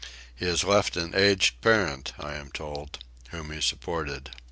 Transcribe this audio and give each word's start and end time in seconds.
He 0.33 0.45
has 0.47 0.63
left 0.63 0.97
an 0.97 1.13
aged 1.13 1.61
parent 1.61 2.13
I 2.17 2.33
am 2.33 2.49
told, 2.51 3.03
whom 3.29 3.51
he 3.51 3.61
supported. 3.61 4.31